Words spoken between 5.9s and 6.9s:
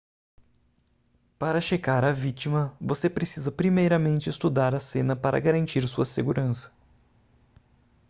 segurança